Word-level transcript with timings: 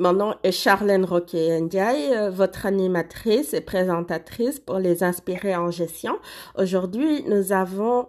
Mon 0.00 0.14
nom 0.14 0.34
est 0.42 0.50
Charlène 0.50 1.04
Roquet 1.04 1.60
Ndiaye, 1.60 2.14
euh, 2.14 2.30
votre 2.30 2.64
animatrice 2.64 3.52
et 3.52 3.60
présentatrice 3.60 4.58
pour 4.58 4.78
les 4.78 5.04
inspirés 5.04 5.54
en 5.54 5.70
gestion. 5.70 6.18
Aujourd'hui, 6.56 7.22
nous 7.24 7.52
avons 7.52 8.08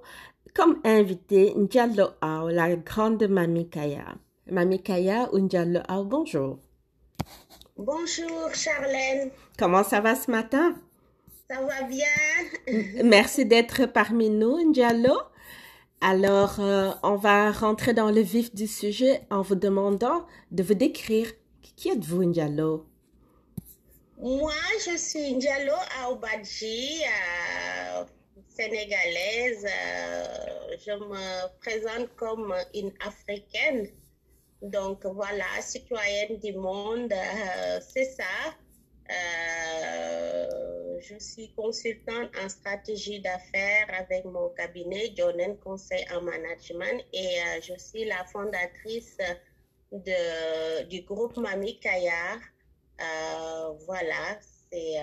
comme 0.55 0.79
invité 0.85 1.53
Ndiallo 1.53 2.05
Ao, 2.21 2.47
la 2.47 2.77
grande 2.77 3.27
Mamie 3.27 3.67
Kaya. 3.67 4.05
Mamie 4.49 4.81
Kaya 4.81 5.27
ou 5.33 5.39
Ndiallo 5.39 5.81
Ao, 5.89 6.05
bonjour. 6.05 6.59
Bonjour 7.75 8.53
Charlène. 8.53 9.29
Comment 9.59 9.83
ça 9.83 9.99
va 9.99 10.15
ce 10.15 10.31
matin? 10.31 10.73
Ça 11.49 11.57
va 11.59 11.85
bien? 11.89 13.03
Merci 13.03 13.45
d'être 13.45 13.85
parmi 13.87 14.29
nous, 14.29 14.63
Ndiallo. 14.69 15.17
Alors, 15.99 16.55
euh, 16.61 16.91
on 17.03 17.15
va 17.15 17.51
rentrer 17.51 17.93
dans 17.93 18.11
le 18.11 18.21
vif 18.21 18.55
du 18.55 18.65
sujet 18.65 19.23
en 19.29 19.41
vous 19.41 19.55
demandant 19.55 20.25
de 20.51 20.63
vous 20.63 20.73
décrire 20.73 21.27
qui 21.61 21.89
êtes-vous, 21.89 22.23
Ndiallo 22.25 22.85
Moi, 24.17 24.53
je 24.85 24.97
suis 24.97 25.33
Ndiallo 25.33 25.75
Aoubadji, 26.01 27.01
sénégalaise. 28.55 29.65
Euh, 29.65 30.75
je 30.85 30.91
me 30.91 31.59
présente 31.59 32.15
comme 32.15 32.53
une 32.73 32.91
Africaine. 33.05 33.87
Donc 34.61 35.05
voilà, 35.05 35.45
citoyenne 35.61 36.37
du 36.39 36.53
monde, 36.53 37.11
euh, 37.11 37.79
c'est 37.81 38.05
ça. 38.05 38.23
Euh, 39.09 40.99
je 41.01 41.17
suis 41.17 41.51
consultante 41.55 42.29
en 42.43 42.47
stratégie 42.47 43.19
d'affaires 43.21 43.87
avec 43.97 44.23
mon 44.25 44.49
cabinet 44.49 45.13
Jonen 45.17 45.57
Conseil 45.57 46.05
en 46.15 46.21
Management 46.21 47.03
et 47.11 47.39
je 47.61 47.73
suis 47.79 48.05
la 48.05 48.23
fondatrice 48.25 49.17
du 49.91 51.01
groupe 51.01 51.37
Mami 51.37 51.79
Kayar. 51.79 52.39
Euh, 52.99 53.71
voilà, 53.85 54.39
c'est 54.71 54.95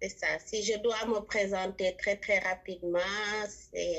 c'est 0.00 0.08
ça. 0.08 0.38
Si 0.44 0.62
je 0.62 0.76
dois 0.78 1.06
me 1.06 1.20
présenter 1.20 1.96
très 1.96 2.16
très 2.16 2.38
rapidement, 2.38 2.98
c'est 3.48 3.98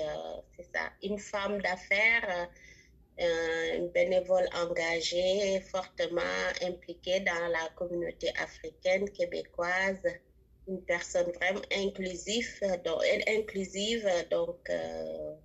ça. 0.74 0.92
Une 1.02 1.18
femme 1.18 1.62
d'affaires 1.62 2.50
un 3.20 3.86
bénévole 3.94 4.48
engagé, 4.54 5.60
fortement 5.62 6.22
impliqué 6.62 7.22
dans 7.22 7.48
la 7.48 7.70
communauté 7.76 8.30
africaine 8.38 9.10
québécoise, 9.10 10.02
une 10.68 10.82
personne 10.84 11.32
vraiment 11.32 11.62
inclusive, 11.72 12.62
donc, 12.84 13.02
inclusive, 13.28 14.10
donc 14.30 14.58
euh, 14.70 15.36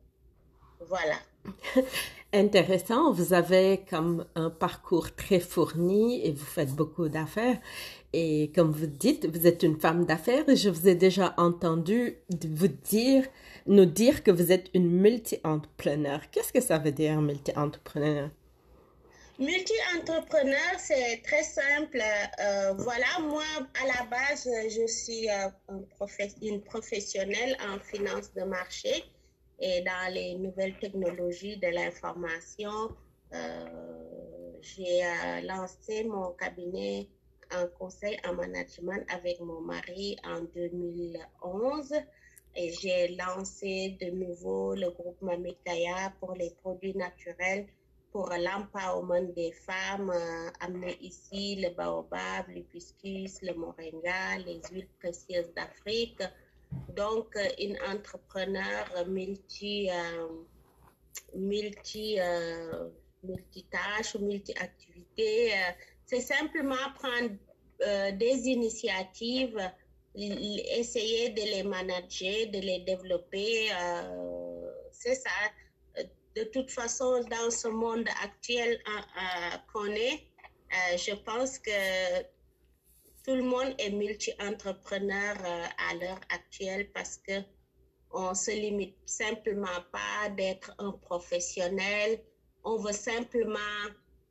voilà. 0.89 1.17
Intéressant, 2.33 3.13
vous 3.13 3.33
avez 3.33 3.83
comme 3.91 4.25
un 4.37 4.51
parcours 4.51 5.15
très 5.15 5.41
fourni 5.41 6.25
et 6.25 6.31
vous 6.31 6.45
faites 6.45 6.71
beaucoup 6.71 7.09
d'affaires. 7.09 7.59
Et 8.13 8.53
comme 8.55 8.71
vous 8.71 8.87
dites, 8.87 9.27
vous 9.27 9.47
êtes 9.47 9.63
une 9.65 9.81
femme 9.81 10.05
d'affaires 10.05 10.49
et 10.49 10.57
je 10.57 10.71
vous 10.71 10.89
ai 10.89 10.95
déjà 10.95 11.35
entendu 11.39 12.19
vous 12.45 12.69
dire, 12.69 13.25
nous 13.67 13.85
dire 13.85 14.23
que 14.23 14.31
vous 14.31 14.53
êtes 14.53 14.69
une 14.75 14.89
multi-entrepreneur. 14.91 16.21
Qu'est-ce 16.31 16.53
que 16.53 16.61
ça 16.61 16.79
veut 16.79 16.93
dire, 16.93 17.21
multi-entrepreneur? 17.21 18.31
Multi-entrepreneur, 19.41 20.79
c'est 20.79 21.23
très 21.25 21.43
simple. 21.43 22.01
Euh, 22.41 22.75
voilà, 22.75 23.07
moi, 23.23 23.43
à 23.83 23.87
la 23.87 24.05
base, 24.05 24.49
je 24.69 24.87
suis 24.87 25.29
euh, 25.31 25.49
une 26.43 26.61
professionnelle 26.63 27.57
en 27.73 27.81
finance 27.81 28.33
de 28.35 28.43
marché 28.43 29.05
et 29.61 29.83
dans 29.83 30.13
les 30.13 30.35
nouvelles 30.37 30.79
technologies 30.79 31.59
de 31.59 31.69
l'information. 31.69 32.97
Euh, 33.33 33.67
j'ai 34.63 35.03
lancé 35.45 36.05
mon 36.05 36.33
cabinet 36.33 37.09
en 37.55 37.67
conseil 37.79 38.17
en 38.27 38.35
management 38.35 39.05
avec 39.09 39.41
mon 39.41 39.61
mari 39.61 40.17
en 40.25 40.41
2011 40.55 41.95
et 42.57 42.73
j'ai 42.73 43.17
lancé 43.17 43.97
de 44.01 44.11
nouveau 44.11 44.75
le 44.75 44.91
groupe 44.91 45.23
Mamikaya 45.23 46.13
pour 46.21 46.35
les 46.35 46.51
produits 46.63 46.97
naturels 46.97 47.67
pour 48.13 48.29
l'empowerment 48.31 49.33
des 49.37 49.53
femmes, 49.53 50.11
euh, 50.11 50.51
amener 50.61 50.99
ici 51.01 51.57
le 51.57 51.71
baobab, 51.71 52.49
l'hibiscus, 52.49 53.41
le 53.43 53.55
moringa, 53.55 54.39
les 54.45 54.61
huiles 54.73 54.89
précieuses 54.99 55.53
d'Afrique. 55.55 56.23
Donc, 56.97 57.37
une 57.59 57.77
entrepreneur 57.89 58.87
multi, 59.07 59.91
euh, 59.91 60.29
multi, 61.35 62.19
euh, 62.21 62.89
multi-activité. 63.23 65.53
C'est 66.07 66.21
simplement 66.21 66.93
prendre 66.95 67.31
des 68.17 68.49
initiatives, 68.49 69.59
essayer 70.15 71.31
de 71.31 71.43
les 71.43 71.63
manager, 71.63 72.51
de 72.51 72.59
les 72.59 72.81
développer. 72.81 73.71
C'est 74.93 75.15
ça 75.15 75.31
de 76.37 76.45
toute 76.45 76.71
façon, 76.71 77.21
dans 77.31 77.51
ce 77.51 77.69
monde 77.69 78.07
actuel 78.23 78.81
qu'on 79.73 79.87
est, 79.87 80.27
euh, 80.73 80.97
je 80.97 81.15
pense 81.15 81.59
que 81.59 81.71
tout 83.25 83.35
le 83.35 83.43
monde 83.43 83.75
est 83.79 83.91
multi-entrepreneur 83.91 85.37
euh, 85.45 85.65
à 85.91 85.95
l'heure 85.95 86.21
actuelle 86.31 86.91
parce 86.93 87.19
que 87.19 87.43
on 88.13 88.35
se 88.35 88.51
limite 88.51 88.97
simplement 89.07 89.81
pas 89.93 90.29
d'être 90.31 90.73
un 90.79 90.93
professionnel. 90.93 92.21
On 92.65 92.77
veut 92.77 92.93
simplement 92.93 93.85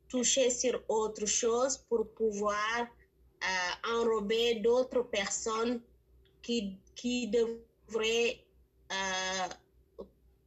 toucher 0.08 0.50
sur 0.50 0.82
autre 0.88 1.24
chose 1.24 1.78
pour 1.88 2.12
pouvoir 2.12 2.80
euh, 2.80 3.96
enrober 3.96 4.56
d'autres 4.56 5.02
personnes 5.02 5.80
qui, 6.42 6.78
qui 6.94 7.28
devraient 7.28 8.44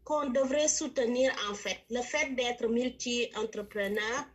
qu'on 0.04 0.30
devrait 0.30 0.68
soutenir 0.68 1.34
en 1.50 1.54
fait. 1.54 1.80
Le 1.90 2.02
fait 2.02 2.36
d'être 2.36 2.68
multi-entrepreneur, 2.68 4.20
euh, 4.20 4.33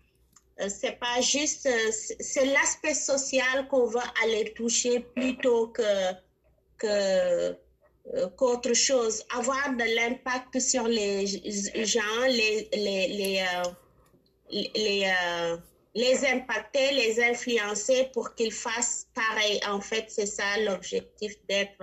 c'est 0.66 0.98
pas 0.98 1.20
juste, 1.20 1.66
euh, 1.66 1.90
c'est 2.18 2.46
l'aspect 2.46 2.94
social 2.94 3.68
qu'on 3.68 3.86
va 3.86 4.02
aller 4.24 4.52
toucher 4.54 5.00
plutôt 5.00 5.68
que, 5.68 6.12
que 6.78 6.86
euh, 6.86 8.28
qu'autre 8.36 8.74
chose. 8.74 9.24
Avoir 9.36 9.76
de 9.76 9.84
l'impact 9.94 10.58
sur 10.58 10.88
les 10.88 11.26
gens, 11.26 12.26
les, 12.28 12.68
impacter, 16.26 16.92
les 16.92 17.22
influencer 17.22 18.10
pour 18.12 18.34
qu'ils 18.34 18.52
fassent 18.52 19.06
pareil. 19.14 19.60
En 19.68 19.80
fait, 19.80 20.06
c'est 20.08 20.26
ça 20.26 20.58
l'objectif 20.60 21.34
d'être 21.48 21.82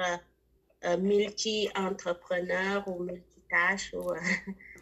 multi-entrepreneur 1.00 2.88
ou 2.88 3.04
multi 3.04 3.36
tâche 3.50 3.94
ou 3.94 4.12
euh, 4.12 4.20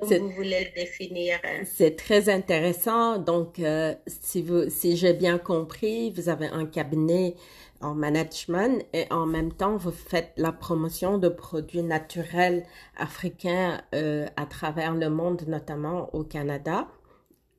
comme 0.00 0.08
vous 0.08 0.30
voulez 0.30 0.64
le 0.64 0.80
définir. 0.80 1.38
Hein. 1.44 1.64
C'est 1.64 1.96
très 1.96 2.28
intéressant. 2.28 3.18
Donc, 3.18 3.58
euh, 3.58 3.94
si, 4.06 4.42
vous, 4.42 4.68
si 4.68 4.96
j'ai 4.96 5.12
bien 5.12 5.38
compris, 5.38 6.10
vous 6.10 6.28
avez 6.28 6.46
un 6.46 6.66
cabinet 6.66 7.34
en 7.80 7.94
management 7.94 8.84
et 8.92 9.04
en 9.10 9.26
même 9.26 9.52
temps, 9.52 9.76
vous 9.76 9.92
faites 9.92 10.32
la 10.36 10.52
promotion 10.52 11.18
de 11.18 11.28
produits 11.28 11.82
naturels 11.82 12.64
africains 12.96 13.82
euh, 13.94 14.26
à 14.36 14.46
travers 14.46 14.94
le 14.94 15.10
monde, 15.10 15.44
notamment 15.46 16.14
au 16.14 16.24
Canada. 16.24 16.88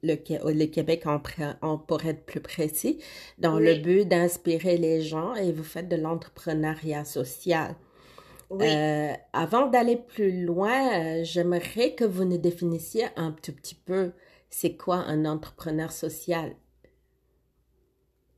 Le, 0.04 0.16
le 0.54 0.66
Québec 0.68 1.08
en, 1.08 1.20
en, 1.64 1.80
pour 1.80 2.06
être 2.06 2.24
plus 2.26 2.40
précis, 2.40 3.00
dans 3.40 3.58
le 3.58 3.74
but 3.76 4.08
d'inspirer 4.08 4.78
les 4.78 5.02
gens 5.02 5.34
et 5.34 5.52
vous 5.52 5.64
faites 5.64 5.90
de 5.90 5.96
l'entrepreneuriat 5.96 7.04
social. 7.04 7.76
Euh, 8.52 9.14
avant 9.34 9.68
d'aller 9.68 9.98
plus 9.98 10.46
loin, 10.46 11.20
euh, 11.20 11.24
j'aimerais 11.24 11.96
que 11.96 12.06
vous 12.06 12.24
nous 12.24 12.38
définissiez 12.38 13.08
un 13.18 13.32
tout 13.32 13.52
petit 13.54 13.76
peu 13.76 14.14
c'est 14.50 14.76
quoi 14.76 14.98
un 14.98 15.26
entrepreneur 15.26 15.92
social? 15.92 16.56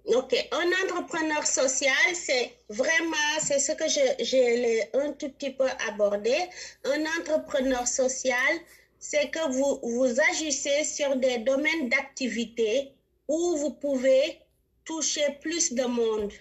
Ok, 0.05 0.33
un 0.51 0.71
entrepreneur 0.85 1.45
social, 1.45 2.15
c'est 2.15 2.51
vraiment, 2.69 3.15
c'est 3.39 3.59
ce 3.59 3.73
que 3.73 3.87
j'ai 3.87 4.89
un 4.93 5.11
tout 5.11 5.29
petit 5.29 5.51
peu 5.51 5.67
abordé. 5.87 6.35
Un 6.83 7.03
entrepreneur 7.19 7.87
social, 7.87 8.53
c'est 8.97 9.29
que 9.29 9.51
vous, 9.51 9.79
vous 9.83 10.19
agissez 10.31 10.83
sur 10.83 11.15
des 11.15 11.37
domaines 11.39 11.89
d'activité 11.89 12.91
où 13.27 13.55
vous 13.57 13.71
pouvez 13.71 14.39
toucher 14.83 15.37
plus 15.41 15.73
de 15.73 15.83
monde. 15.83 16.31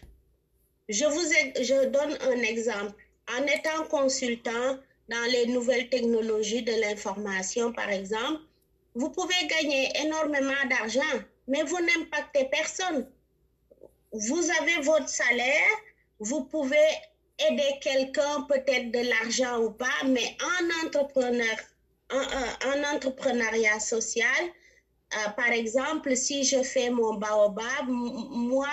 Je 0.88 1.04
vous 1.04 1.62
je 1.62 1.84
donne 1.88 2.16
un 2.22 2.42
exemple 2.42 3.07
en 3.36 3.42
étant 3.46 3.84
consultant 3.88 4.78
dans 5.08 5.30
les 5.32 5.46
nouvelles 5.46 5.88
technologies 5.88 6.62
de 6.62 6.72
l'information, 6.80 7.72
par 7.72 7.90
exemple, 7.90 8.40
vous 8.94 9.10
pouvez 9.10 9.46
gagner 9.48 9.90
énormément 10.04 10.64
d'argent, 10.68 11.16
mais 11.46 11.62
vous 11.62 11.80
n'impactez 11.80 12.44
personne. 12.50 13.08
Vous 14.12 14.50
avez 14.60 14.80
votre 14.82 15.08
salaire, 15.08 15.74
vous 16.20 16.44
pouvez 16.44 16.88
aider 17.38 17.72
quelqu'un, 17.80 18.42
peut-être 18.48 18.90
de 18.90 19.08
l'argent 19.08 19.58
ou 19.60 19.70
pas, 19.70 20.00
mais 20.06 20.36
en 20.52 20.86
entrepreneur, 20.86 21.56
en, 22.10 22.70
en 22.70 22.94
entrepreneuriat 22.94 23.80
social, 23.80 24.44
Euh, 25.14 25.30
par 25.36 25.52
exemple, 25.52 26.14
si 26.16 26.44
je 26.44 26.62
fais 26.62 26.90
mon 26.90 27.14
baobab, 27.14 27.86
moi, 27.88 28.68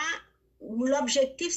l'objectif, 0.59 1.55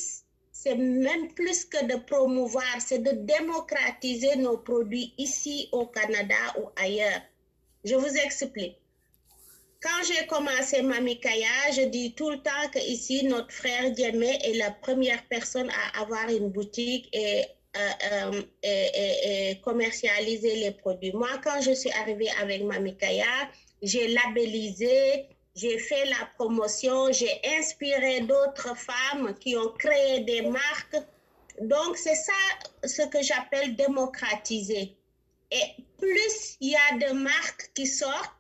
c'est 0.61 0.75
même 0.75 1.33
plus 1.35 1.65
que 1.65 1.85
de 1.85 1.97
promouvoir, 2.11 2.81
c'est 2.81 2.99
de 2.99 3.13
démocratiser 3.13 4.35
nos 4.37 4.59
produits 4.59 5.15
ici 5.17 5.69
au 5.71 5.87
Canada 5.87 6.35
ou 6.59 6.65
ailleurs. 6.75 7.23
Je 7.85 7.95
vous 7.95 8.15
explique. 8.27 8.77
Quand 9.81 10.03
j'ai 10.09 10.27
commencé 10.27 10.83
Mamikaya, 10.83 11.71
je 11.77 11.83
dis 11.83 12.13
tout 12.15 12.31
le 12.31 12.39
temps 12.39 12.69
que 12.73 12.81
ici 12.81 13.25
notre 13.25 13.53
frère 13.53 13.95
Djemé 13.95 14.37
est 14.43 14.55
la 14.55 14.73
première 14.73 15.25
personne 15.29 15.71
à 15.71 16.01
avoir 16.01 16.29
une 16.29 16.49
boutique 16.49 17.09
et, 17.13 17.45
euh, 17.77 18.43
euh, 18.65 19.51
et, 19.51 19.61
commercialiser 19.63 20.57
les 20.57 20.73
produits. 20.73 21.13
Moi, 21.13 21.31
quand 21.45 21.61
je 21.61 21.71
suis 21.71 21.93
arrivée 21.93 22.31
avec 22.43 22.65
Mamikaya, 22.65 23.49
j'ai 23.81 24.09
labellisé, 24.09 25.29
j'ai 25.59 25.79
fait 25.79 26.05
la 26.05 26.25
promotion, 26.37 27.11
j'ai 27.11 27.41
inspiré 27.59 28.21
d'autres 28.21 28.77
femmes 28.77 29.35
qui 29.41 29.57
ont 29.57 29.73
créé 29.73 30.21
des 30.21 30.43
marques. 30.43 30.99
Donc, 31.61 31.97
c'est 31.97 32.15
ça 32.15 32.43
ce 32.85 33.03
que 33.03 33.21
j'appelle 33.23 33.75
démocratiser. 33.75 34.95
Et 35.51 35.67
plus 35.99 36.57
il 36.61 36.71
y 36.71 36.77
a 36.77 36.99
de 37.05 37.13
marques 37.13 37.71
qui 37.75 37.87
sortent, 37.89 38.37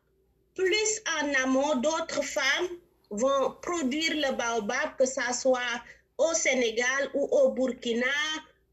plus 0.54 0.92
en 1.20 1.34
amont, 1.42 1.74
d'autres 1.76 2.22
femmes 2.22 2.68
vont 3.10 3.56
produire 3.62 4.14
le 4.14 4.36
baobab, 4.36 4.96
que 4.96 5.06
ce 5.06 5.32
soit 5.32 5.76
au 6.18 6.32
Sénégal 6.34 7.10
ou 7.14 7.24
au 7.24 7.50
Burkina 7.50 8.06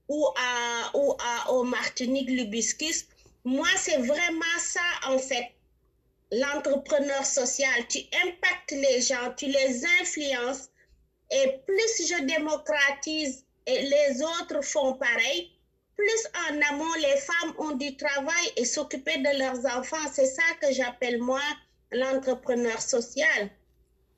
ou, 0.08 0.28
à, 0.36 0.96
ou 0.96 1.14
à, 1.14 1.52
au 1.52 1.64
Martinique, 1.64 2.30
l'Hibiscus. 2.30 3.08
Moi, 3.44 3.68
c'est 3.78 3.98
vraiment 3.98 4.58
ça, 4.60 4.82
en 5.08 5.18
fait, 5.18 5.55
l'entrepreneur 6.40 7.26
social. 7.26 7.88
Tu 7.90 8.00
impactes 8.26 8.72
les 8.72 9.02
gens, 9.02 9.34
tu 9.38 9.46
les 9.48 9.86
influences. 10.02 10.70
Et 11.32 11.60
plus 11.66 12.08
je 12.08 12.24
démocratise 12.26 13.46
et 13.66 13.82
les 13.82 14.22
autres 14.22 14.64
font 14.64 14.94
pareil, 14.94 15.52
plus 15.96 16.28
en 16.50 16.74
amont, 16.74 16.94
les 16.96 17.18
femmes 17.18 17.54
ont 17.58 17.76
du 17.76 17.96
travail 17.96 18.52
et 18.58 18.66
s'occuper 18.66 19.18
de 19.18 19.40
leurs 19.40 19.66
enfants. 19.78 20.12
C'est 20.14 20.28
ça 20.28 20.44
que 20.62 20.72
j'appelle 20.74 21.20
moi 21.20 21.42
l'entrepreneur 21.92 22.82
social. 22.82 23.50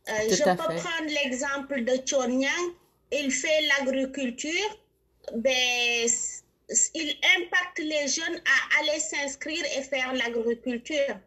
Euh, 0.09 0.13
je 0.29 0.43
peux 0.43 0.55
prendre 0.55 1.09
l'exemple 1.23 1.83
de 1.83 1.99
Chonyang. 2.05 2.73
Il 3.11 3.31
fait 3.31 3.61
l'agriculture. 3.77 4.79
Ben, 5.35 6.09
il 6.95 7.17
impacte 7.37 7.79
les 7.79 8.07
jeunes 8.07 8.41
à 8.45 8.79
aller 8.79 8.99
s'inscrire 8.99 9.63
et 9.77 9.83
faire 9.83 10.13
l'agriculture. 10.13 11.19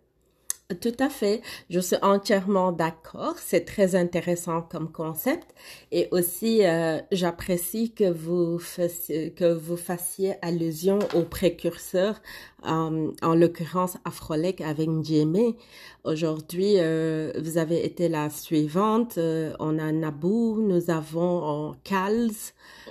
Tout 0.79 0.95
à 1.01 1.09
fait, 1.09 1.43
je 1.69 1.81
suis 1.81 1.97
entièrement 2.01 2.71
d'accord. 2.71 3.35
C'est 3.39 3.65
très 3.65 3.97
intéressant 3.97 4.63
comme 4.63 4.93
concept. 4.93 5.49
Et 5.91 6.07
aussi 6.13 6.65
euh, 6.65 7.01
j'apprécie 7.11 7.93
que 7.93 8.09
vous 8.09 8.59
fassiez, 8.61 9.33
que 9.33 9.53
vous 9.53 9.77
fassiez 9.77 10.35
allusion 10.43 11.01
aux 11.15 11.25
précurseurs, 11.25 12.21
euh, 12.69 13.11
en 13.21 13.35
l'occurrence 13.35 13.97
Afrolec 14.05 14.61
avec 14.61 14.89
Ndiémé. 14.89 15.57
Aujourd'hui, 16.05 16.75
euh, 16.77 17.33
vous 17.43 17.59
avez 17.59 17.85
été 17.85 18.09
la 18.09 18.31
suivante. 18.31 19.19
on 19.59 19.79
a 19.79 19.91
Naboo, 19.91 20.61
nous 20.63 20.89
avons 20.91 21.75
Cals, 21.83 22.31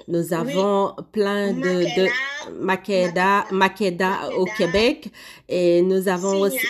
nous 0.10 0.34
avons 0.34 0.96
plein 1.14 1.54
de, 1.54 1.86
de 2.02 2.08
Makeda, 2.60 3.46
Makeda 3.52 4.32
au 4.38 4.46
Québec. 4.58 5.12
Et 5.48 5.82
nous 5.82 6.10
avons 6.10 6.42
aussi 6.42 6.68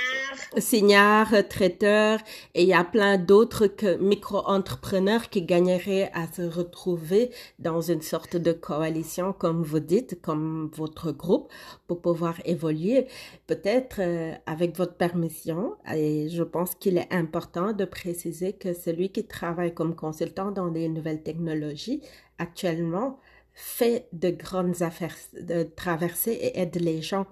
Signard, 0.58 1.34
traiteur, 1.48 2.20
et 2.56 2.64
il 2.64 2.70
y 2.70 2.74
a 2.74 2.84
plein 2.84 3.18
d'autres 3.18 3.70
micro-entrepreneurs 4.00 5.30
qui 5.30 5.44
gagneraient 5.44 6.10
à 6.14 6.32
se 6.32 6.42
retrouver 6.42 7.30
dans 7.60 7.82
une 7.82 8.02
sorte 8.02 8.36
de 8.36 8.52
coalition, 8.52 9.32
comme 9.32 9.62
vous 9.62 9.80
dites, 9.80 10.22
comme 10.22 10.72
votre 10.74 11.12
groupe, 11.12 11.52
pour 11.88 12.02
pouvoir 12.02 12.36
évoluer. 12.46 13.06
Peut-être 13.46 13.98
euh, 14.00 14.34
avec 14.48 14.76
votre 14.76 14.96
permission, 14.96 15.76
et 15.94 16.30
je 16.30 16.44
pense 16.44 16.74
qu'il 16.74 16.98
est 16.98 17.14
important 17.14 17.74
de 17.74 17.86
préciser 17.86 18.54
que 18.54 18.74
celui 18.74 19.10
qui 19.10 19.26
travaille 19.26 19.74
comme 19.74 19.96
consultant 19.96 20.52
dans 20.52 20.68
les 20.68 20.90
nouvelles 20.90 21.22
technologies 21.22 22.02
actuellement 22.40 23.20
fait 23.54 24.08
de 24.14 24.30
grandes 24.30 24.82
affaires 24.82 25.16
de 25.34 25.64
traverser 25.64 26.32
et 26.32 26.60
aide 26.60 26.78
les 26.80 27.02
gens 27.02 27.28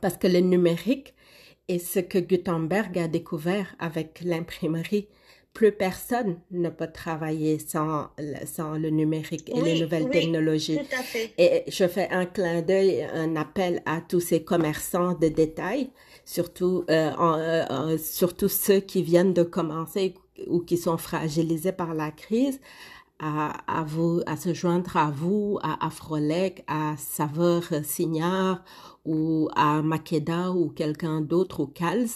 parce 0.00 0.16
que 0.16 0.26
le 0.26 0.40
numérique 0.40 1.14
et 1.70 1.78
ce 1.78 2.00
que 2.00 2.18
Gutenberg 2.18 2.98
a 2.98 3.06
découvert 3.06 3.76
avec 3.78 4.22
l'imprimerie. 4.24 5.06
Plus 5.54 5.70
personne 5.70 6.40
ne 6.50 6.68
peut 6.68 6.90
travailler 6.92 7.60
sans, 7.60 8.08
sans 8.44 8.74
le 8.74 8.90
numérique 8.90 9.50
et 9.54 9.60
les 9.60 9.80
nouvelles 9.80 10.10
technologies. 10.10 10.78
Tout 10.78 10.96
à 10.96 11.02
fait. 11.02 11.32
Et 11.38 11.64
je 11.68 11.86
fais 11.86 12.08
un 12.10 12.26
clin 12.26 12.62
d'œil, 12.62 13.04
un 13.14 13.36
appel 13.36 13.82
à 13.86 14.00
tous 14.00 14.20
ces 14.20 14.42
commerçants 14.42 15.14
de 15.14 15.28
détail, 15.28 15.90
surtout, 16.24 16.84
euh, 16.90 17.10
euh, 17.18 17.98
surtout 17.98 18.48
ceux 18.48 18.80
qui 18.80 19.02
viennent 19.02 19.34
de 19.34 19.42
commencer 19.44 20.14
ou 20.46 20.60
qui 20.60 20.76
sont 20.76 20.98
fragilisés 20.98 21.72
par 21.72 21.94
la 21.94 22.10
crise, 22.10 22.60
à, 23.20 23.80
à, 23.80 23.84
vous, 23.84 24.22
à 24.26 24.36
se 24.36 24.54
joindre 24.54 24.96
à 24.96 25.10
vous, 25.10 25.58
à 25.62 25.86
Afrolec, 25.86 26.64
à 26.66 26.94
Saveur 26.96 27.62
Signard 27.84 28.64
ou 29.04 29.48
à 29.54 29.82
Makeda 29.82 30.50
ou 30.50 30.70
quelqu'un 30.70 31.20
d'autre 31.20 31.60
ou 31.60 31.66
Cals, 31.66 32.08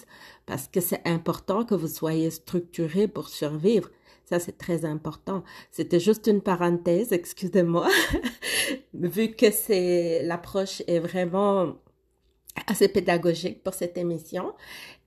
parce 0.46 0.66
que 0.66 0.80
c'est 0.80 1.06
important 1.06 1.64
que 1.64 1.74
vous 1.74 1.88
soyez 1.88 2.30
structuré 2.30 3.06
pour 3.06 3.28
survivre. 3.28 3.90
Ça, 4.24 4.40
c'est 4.40 4.56
très 4.56 4.86
important. 4.86 5.44
C'était 5.70 6.00
juste 6.00 6.26
une 6.26 6.40
parenthèse, 6.40 7.12
excusez-moi, 7.12 7.88
vu 8.94 9.32
que 9.32 9.50
c'est, 9.50 10.22
l'approche 10.22 10.82
est 10.86 11.00
vraiment 11.00 11.74
assez 12.66 12.88
pédagogique 12.88 13.62
pour 13.62 13.74
cette 13.74 13.98
émission 13.98 14.54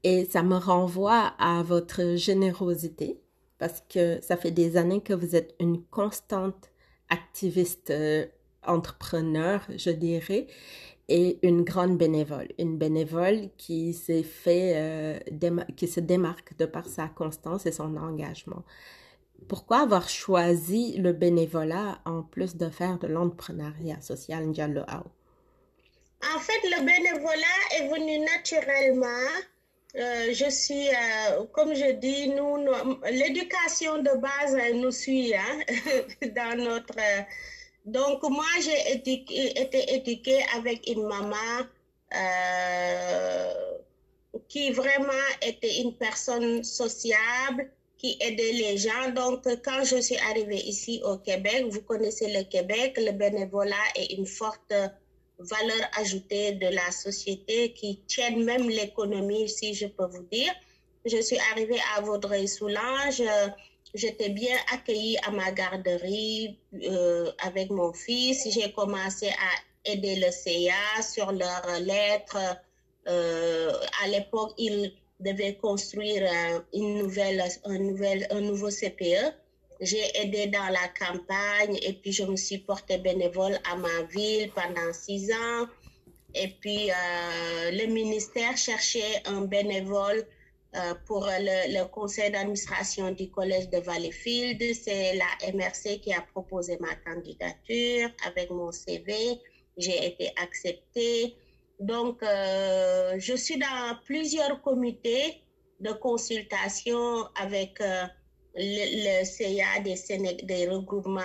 et 0.03 0.25
ça 0.25 0.43
me 0.43 0.57
renvoie 0.57 1.33
à 1.39 1.63
votre 1.63 2.15
générosité 2.15 3.19
parce 3.59 3.83
que 3.89 4.19
ça 4.21 4.37
fait 4.37 4.51
des 4.51 4.77
années 4.77 5.01
que 5.01 5.13
vous 5.13 5.35
êtes 5.35 5.55
une 5.59 5.83
constante 5.83 6.71
activiste 7.09 7.89
euh, 7.89 8.25
entrepreneur, 8.65 9.61
je 9.75 9.89
dirais, 9.89 10.47
et 11.09 11.39
une 11.41 11.63
grande 11.63 11.97
bénévole, 11.97 12.49
une 12.59 12.77
bénévole 12.77 13.49
qui 13.57 13.93
s'est 13.93 14.23
fait, 14.23 14.73
euh, 14.75 15.63
qui 15.75 15.87
se 15.87 15.99
démarque 16.01 16.57
de 16.57 16.65
par 16.65 16.85
sa 16.87 17.07
constance 17.07 17.65
et 17.65 17.71
son 17.71 17.95
engagement. 17.95 18.63
Pourquoi 19.47 19.81
avoir 19.81 20.09
choisi 20.09 20.97
le 20.97 21.13
bénévolat 21.13 22.01
en 22.05 22.23
plus 22.23 22.57
de 22.57 22.69
faire 22.69 22.99
de 22.99 23.07
l'entrepreneuriat 23.07 24.01
social 24.01 24.45
Ndiallo 24.47 24.81
En 24.81 26.39
fait, 26.39 26.61
le 26.63 26.79
bénévolat 26.83 27.61
est 27.77 27.87
venu 27.87 28.19
naturellement 28.25 29.29
euh, 29.97 30.31
je 30.31 30.49
suis, 30.49 30.89
euh, 30.89 31.45
comme 31.53 31.73
je 31.73 31.91
dis, 31.93 32.29
nous, 32.29 32.57
l'éducation 33.09 33.97
de 33.97 34.11
base 34.19 34.55
nous 34.75 34.91
suit 34.91 35.33
hein, 35.33 35.59
dans 36.35 36.55
notre. 36.55 36.99
donc, 37.85 38.21
moi, 38.23 38.45
j'ai 38.61 38.93
été 38.93 39.93
éduquée 39.95 40.45
avec 40.55 40.87
une 40.87 41.03
maman 41.07 41.65
euh, 42.13 43.53
qui 44.47 44.71
vraiment 44.71 45.27
était 45.41 45.81
une 45.81 45.95
personne 45.95 46.63
sociable, 46.63 47.71
qui 47.97 48.17
aidait 48.19 48.51
les 48.51 48.77
gens. 48.77 49.09
Donc, 49.15 49.47
quand 49.65 49.83
je 49.83 49.97
suis 49.99 50.17
arrivée 50.17 50.61
ici 50.61 51.01
au 51.03 51.17
Québec, 51.17 51.65
vous 51.69 51.81
connaissez 51.81 52.31
le 52.31 52.43
Québec, 52.43 52.97
le 52.97 53.13
bénévolat 53.13 53.87
est 53.95 54.13
une 54.13 54.27
forte 54.27 54.73
valeur 55.39 55.89
ajoutée 55.97 56.53
de 56.53 56.67
la 56.67 56.91
société 56.91 57.73
qui 57.73 57.99
tiennent 58.07 58.43
même 58.43 58.69
l'économie, 58.69 59.47
si 59.49 59.73
je 59.73 59.87
peux 59.87 60.07
vous 60.07 60.23
dire. 60.31 60.53
Je 61.05 61.21
suis 61.21 61.37
arrivée 61.51 61.79
à 61.95 62.01
Vaudreuil-Soulanges. 62.01 63.23
J'étais 63.93 64.29
bien 64.29 64.55
accueillie 64.73 65.17
à 65.25 65.31
ma 65.31 65.51
garderie 65.51 66.59
euh, 66.83 67.31
avec 67.39 67.69
mon 67.69 67.93
fils. 67.93 68.47
J'ai 68.51 68.71
commencé 68.71 69.27
à 69.29 69.91
aider 69.91 70.15
le 70.15 70.31
CA 70.31 71.01
sur 71.01 71.31
leurs 71.31 71.79
lettres. 71.79 72.37
Euh, 73.07 73.71
à 74.03 74.07
l'époque, 74.07 74.53
ils 74.57 74.93
devaient 75.19 75.55
construire 75.55 76.23
euh, 76.23 76.59
une 76.73 76.97
nouvelle, 76.97 77.43
un, 77.63 77.77
nouvel, 77.79 78.27
un 78.29 78.41
nouveau 78.41 78.69
CPE. 78.69 79.33
J'ai 79.79 80.05
aidé 80.15 80.47
dans 80.47 80.69
la 80.69 80.87
campagne 80.99 81.77
et 81.81 81.93
puis 81.93 82.11
je 82.11 82.23
me 82.23 82.35
suis 82.35 82.57
portée 82.57 82.97
bénévole 82.97 83.59
à 83.69 83.75
ma 83.75 84.01
ville 84.03 84.51
pendant 84.51 84.91
six 84.91 85.31
ans. 85.31 85.67
Et 86.33 86.47
puis 86.47 86.89
euh, 86.89 87.71
le 87.71 87.85
ministère 87.87 88.57
cherchait 88.57 89.21
un 89.25 89.41
bénévole 89.41 90.25
euh, 90.75 90.93
pour 91.05 91.27
le, 91.27 91.83
conseil 91.85 92.31
d'administration 92.31 93.11
du 93.11 93.29
collège 93.29 93.69
de 93.69 93.77
Valleyfield. 93.77 94.61
C'est 94.73 95.15
la 95.15 95.51
MRC 95.53 95.99
qui 96.01 96.13
a 96.13 96.21
proposé 96.21 96.77
ma 96.79 96.95
candidature 96.95 98.09
avec 98.25 98.49
mon 98.49 98.71
CV. 98.71 99.39
J'ai 99.77 100.07
été 100.07 100.31
acceptée. 100.41 101.35
Donc, 101.79 102.23
euh, 102.23 103.13
je 103.19 103.35
suis 103.35 103.57
dans 103.57 103.97
plusieurs 104.05 104.61
comités 104.63 105.41
de 105.79 105.91
consultation 105.91 107.27
avec 107.39 107.79
le, 108.55 109.23
CA 109.25 109.79
des, 109.81 110.43
des 110.43 110.67
regroupements 110.69 111.21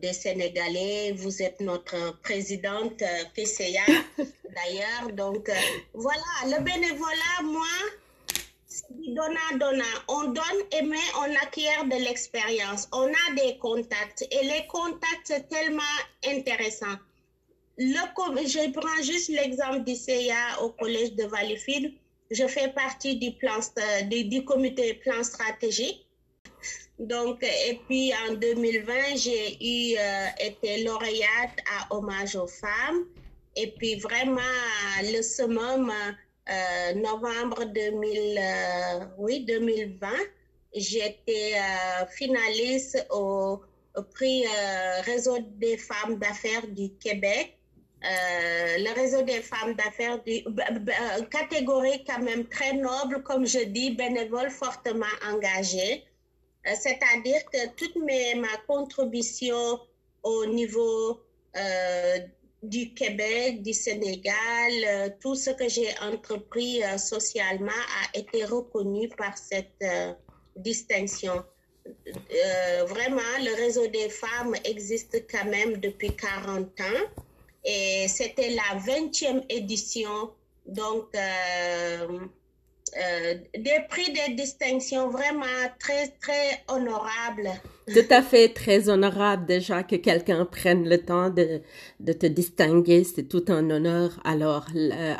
des 0.00 0.12
Sénégalais. 0.12 1.12
Vous 1.12 1.42
êtes 1.42 1.60
notre 1.60 2.20
présidente 2.22 3.02
PCA 3.34 3.84
d'ailleurs. 4.54 5.12
Donc 5.12 5.50
voilà, 5.94 6.22
le 6.46 6.62
bénévolat, 6.62 7.42
moi, 7.42 7.66
donnant, 9.08 9.58
donnant. 9.58 9.84
On 10.08 10.24
donne 10.24 10.60
et 10.72 10.82
mais 10.82 10.96
on 11.18 11.34
acquiert 11.42 11.84
de 11.84 11.96
l'expérience. 12.04 12.88
On 12.92 13.06
a 13.06 13.34
des 13.36 13.58
contacts 13.58 14.22
et 14.30 14.44
les 14.44 14.66
contacts, 14.68 15.24
c'est 15.24 15.48
tellement 15.48 15.82
intéressant. 16.26 16.96
Le, 17.78 17.98
je 18.46 18.70
prends 18.72 19.02
juste 19.02 19.28
l'exemple 19.28 19.84
du 19.84 19.94
CIA 19.94 20.62
au 20.62 20.70
collège 20.70 21.12
de 21.14 21.24
Valleyfield. 21.24 21.92
Je 22.30 22.46
fais 22.46 22.68
partie 22.68 23.16
du, 23.16 23.32
plan, 23.32 23.58
du, 24.10 24.44
comité 24.44 24.94
plan 24.94 25.22
stratégique. 25.22 26.06
Donc, 26.98 27.42
et 27.42 27.80
puis 27.86 28.12
en 28.28 28.34
2020, 28.34 29.16
j'ai 29.16 29.56
eu 29.62 29.96
euh, 29.98 30.26
été 30.40 30.82
lauréate 30.84 31.58
à 31.78 31.94
hommage 31.94 32.34
aux 32.36 32.46
femmes. 32.46 33.04
Et 33.54 33.70
puis 33.70 33.96
vraiment, 33.96 34.40
le 35.02 35.22
summum, 35.22 35.92
euh, 36.48 36.94
novembre 36.94 37.64
2000, 37.64 38.38
euh, 38.38 39.04
oui, 39.18 39.44
2020, 39.44 40.08
j'étais 40.74 41.54
euh, 41.54 42.06
finaliste 42.06 43.04
au, 43.10 43.60
prix 44.14 44.44
Réseau 45.06 45.38
des 45.56 45.78
femmes 45.78 46.18
d'affaires 46.18 46.66
du 46.68 46.90
Québec. 47.00 47.56
Le 48.02 48.94
réseau 48.94 49.22
des 49.22 49.40
femmes 49.40 49.74
d'affaires 49.74 50.22
du 50.22 50.44
catégorie 51.30 52.04
quand 52.04 52.20
même 52.20 52.46
très 52.46 52.72
noble, 52.74 53.22
comme 53.22 53.46
je 53.46 53.60
dis, 53.64 53.90
bénévole 53.90 54.50
fortement 54.50 55.06
engagé. 55.32 56.04
C'est-à-dire 56.64 57.44
que 57.52 57.68
toute 57.76 57.96
mes, 57.96 58.34
ma 58.34 58.56
contribution 58.66 59.80
au 60.22 60.46
niveau 60.46 61.20
du 62.62 62.92
Québec, 62.94 63.62
du 63.62 63.72
Sénégal, 63.72 64.72
euh, 64.86 65.08
tout 65.20 65.34
ce 65.34 65.50
que 65.50 65.68
j'ai 65.68 65.88
entrepris 66.02 66.82
euh, 66.82 66.98
socialement 66.98 67.70
a 67.70 68.18
été 68.18 68.44
reconnu 68.44 69.08
par 69.08 69.36
cette 69.38 69.82
euh, 69.82 70.12
distinction. 70.56 71.44
vraiment, 72.88 73.32
le 73.40 73.54
réseau 73.54 73.86
des 73.86 74.08
femmes 74.08 74.56
existe 74.64 75.24
quand 75.30 75.44
même 75.44 75.76
depuis 75.76 76.14
40 76.16 76.80
ans 76.80 77.24
et 77.66 78.06
c'était 78.08 78.50
la 78.50 78.78
20e 78.80 79.44
édition. 79.50 80.30
Donc, 80.66 81.12
des 82.94 83.80
prix, 83.88 84.12
des 84.12 84.34
distinctions 84.34 85.10
vraiment 85.10 85.44
très, 85.78 86.08
très 86.20 86.64
honorables 86.68 87.50
tout 87.94 88.10
à 88.10 88.20
fait 88.20 88.48
très 88.48 88.88
honorable 88.88 89.46
déjà 89.46 89.84
que 89.84 89.94
quelqu'un 89.94 90.44
prenne 90.44 90.88
le 90.88 90.98
temps 90.98 91.30
de, 91.30 91.60
de 92.00 92.12
te 92.12 92.26
distinguer, 92.26 93.04
c'est 93.04 93.28
tout 93.28 93.44
un 93.48 93.70
honneur. 93.70 94.18
Alors, 94.24 94.66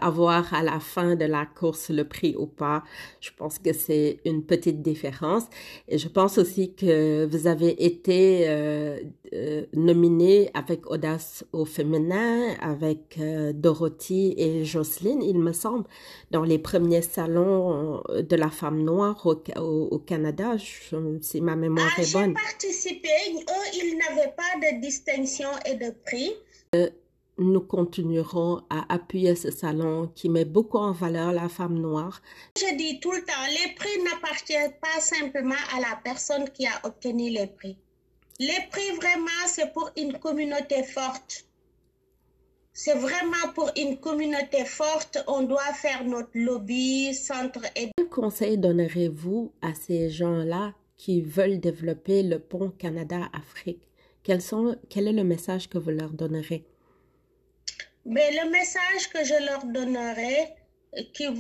avoir 0.00 0.52
à 0.52 0.64
la 0.64 0.80
fin 0.80 1.14
de 1.14 1.24
la 1.24 1.46
course 1.46 1.90
le 1.90 2.04
prix 2.04 2.34
ou 2.36 2.46
pas, 2.46 2.82
je 3.20 3.30
pense 3.36 3.60
que 3.60 3.72
c'est 3.72 4.18
une 4.24 4.42
petite 4.42 4.82
différence. 4.82 5.44
Et 5.88 5.98
je 5.98 6.08
pense 6.08 6.38
aussi 6.38 6.74
que 6.74 7.26
vous 7.26 7.46
avez 7.46 7.84
été 7.84 8.48
euh, 8.48 8.98
euh 9.32 9.62
nominé 9.74 10.50
avec 10.54 10.90
Audace 10.90 11.44
au 11.52 11.64
féminin, 11.64 12.54
avec 12.60 13.16
euh, 13.20 13.52
Dorothy 13.52 14.34
et 14.36 14.64
Jocelyne, 14.64 15.22
il 15.22 15.38
me 15.38 15.52
semble, 15.52 15.84
dans 16.32 16.42
les 16.42 16.58
premiers 16.58 17.02
salons 17.02 18.02
de 18.08 18.36
la 18.36 18.50
femme 18.50 18.82
noire 18.82 19.24
au, 19.24 19.40
au, 19.60 19.98
Canada, 19.98 20.56
si 21.20 21.40
ma 21.40 21.56
mémoire 21.56 21.90
ah, 21.96 22.02
est 22.02 22.12
bonne 22.12 22.34
participé, 22.56 23.08
eux, 23.34 23.68
ils 23.74 23.98
n'avaient 23.98 24.32
pas 24.32 24.56
de 24.62 24.80
distinction 24.80 25.48
et 25.66 25.74
de 25.74 25.90
prix. 25.90 26.32
Euh, 26.74 26.88
nous 27.36 27.60
continuerons 27.60 28.62
à 28.70 28.94
appuyer 28.94 29.34
ce 29.34 29.50
salon 29.50 30.10
qui 30.14 30.30
met 30.30 30.46
beaucoup 30.46 30.78
en 30.78 30.92
valeur 30.92 31.32
la 31.32 31.50
femme 31.50 31.78
noire. 31.78 32.22
Je 32.58 32.74
dis 32.76 32.98
tout 33.00 33.12
le 33.12 33.22
temps, 33.22 33.46
les 33.50 33.74
prix 33.74 34.02
n'appartiennent 34.04 34.72
pas 34.80 35.00
simplement 35.00 35.62
à 35.76 35.80
la 35.80 36.00
personne 36.02 36.48
qui 36.48 36.66
a 36.66 36.80
obtenu 36.84 37.28
les 37.28 37.46
prix. 37.46 37.76
Les 38.38 38.60
prix, 38.70 38.90
vraiment, 38.96 39.44
c'est 39.46 39.72
pour 39.74 39.90
une 39.98 40.18
communauté 40.18 40.82
forte. 40.82 41.44
C'est 42.72 42.96
vraiment 42.96 43.52
pour 43.54 43.70
une 43.76 43.98
communauté 43.98 44.64
forte. 44.64 45.18
On 45.26 45.42
doit 45.42 45.74
faire 45.74 46.04
notre 46.04 46.30
lobby, 46.34 47.14
centre 47.14 47.64
et... 47.74 47.90
Quel 47.96 48.08
conseil 48.08 48.56
donnerez-vous 48.56 49.52
à 49.60 49.74
ces 49.74 50.08
gens-là 50.08 50.72
qui 50.96 51.20
veulent 51.20 51.60
développer 51.60 52.22
le 52.22 52.38
pont 52.38 52.70
Canada-Afrique, 52.70 53.88
quel, 54.22 54.40
quel 54.90 55.08
est 55.08 55.12
le 55.12 55.24
message 55.24 55.68
que 55.68 55.78
vous 55.78 55.90
leur 55.90 56.10
donnerez? 56.10 56.64
Mais 58.04 58.30
ben, 58.32 58.44
le 58.44 58.50
message 58.50 59.08
que 59.12 59.24
je 59.24 59.44
leur 59.44 59.64
donnerai, 59.66 60.54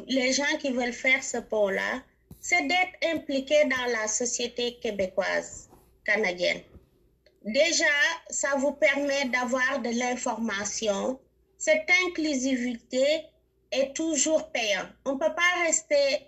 les 0.08 0.32
gens 0.32 0.56
qui 0.58 0.70
veulent 0.70 0.92
faire 0.92 1.22
ce 1.22 1.38
pont-là, 1.38 2.02
c'est 2.40 2.66
d'être 2.66 3.14
impliqués 3.14 3.64
dans 3.64 3.92
la 3.92 4.08
société 4.08 4.76
québécoise, 4.80 5.68
canadienne. 6.04 6.60
Déjà, 7.44 7.84
ça 8.28 8.56
vous 8.56 8.72
permet 8.72 9.26
d'avoir 9.26 9.80
de 9.80 9.90
l'information. 9.98 11.20
Cette 11.58 11.88
inclusivité 12.08 13.22
est 13.70 13.94
toujours 13.94 14.50
payante. 14.50 14.88
On 15.04 15.14
ne 15.14 15.18
peut 15.18 15.34
pas 15.34 15.64
rester 15.64 16.26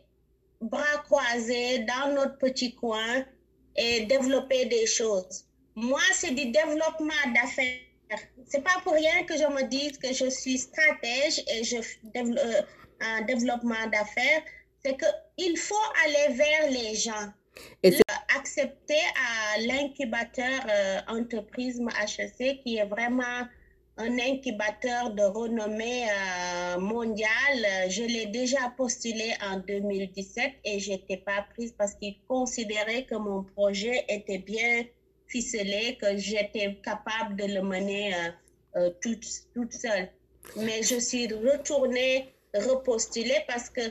bras 0.61 0.99
croisés 1.05 1.81
dans 1.81 2.15
notre 2.15 2.39
petit 2.39 2.75
coin 2.75 3.25
et 3.77 4.07
développer 4.07 4.67
des 4.67 4.87
choses. 4.87 5.45
Moi, 5.75 6.01
c'est 6.13 6.33
du 6.33 6.47
développement 6.51 7.33
d'affaires. 7.35 7.79
C'est 8.47 8.65
pas 8.65 8.81
pour 8.83 8.95
rien 8.95 9.23
que 9.25 9.35
je 9.35 9.45
me 9.45 9.63
dise 9.69 9.99
que 9.99 10.13
je 10.13 10.29
suis 10.31 10.59
stratège 10.59 11.45
et 11.47 11.63
je 11.63 11.77
développe 12.15 12.39
euh, 12.45 12.63
un 13.01 13.23
développement 13.23 13.87
d'affaires. 13.93 14.43
C'est 14.85 14.97
que 14.97 15.07
il 15.37 15.57
faut 15.57 15.75
aller 16.05 16.35
vers 16.35 16.71
les 16.71 16.95
gens. 16.97 17.33
Et 17.83 17.93
accepter 18.37 19.01
à 19.17 19.61
l'incubateur 19.61 20.61
euh, 20.69 21.01
entreprise 21.09 21.81
HEC 21.81 22.63
qui 22.63 22.77
est 22.77 22.87
vraiment 22.87 23.47
un 23.99 24.19
incubateur 24.19 25.11
de 25.11 25.23
renommée 25.23 26.07
euh, 26.09 26.79
mondiale. 26.79 27.91
Je 27.91 28.05
l'ai 28.05 28.27
déjà 28.27 28.73
postulé 28.77 29.35
en 29.45 29.59
2017 29.59 30.53
et 30.65 30.79
je 30.79 30.93
n'étais 30.93 31.17
pas 31.17 31.45
prise 31.55 31.75
parce 31.77 31.95
qu'il 31.95 32.17
considérait 32.29 33.05
que 33.05 33.17
mon 33.17 33.43
projet 33.43 34.05
était 34.09 34.39
bien 34.39 34.85
ficelé, 35.27 35.99
que 36.01 36.17
j'étais 36.17 36.79
capable 36.83 37.37
de 37.37 37.45
le 37.55 37.63
mener 37.63 38.15
euh, 38.15 38.31
euh, 38.77 38.91
toute, 39.03 39.27
toute 39.55 39.73
seule. 39.73 40.09
Mais 40.57 40.83
je 40.83 40.99
suis 41.01 41.27
retournée 41.27 42.33
repostuler 42.55 43.37
parce 43.47 43.69
que, 43.69 43.83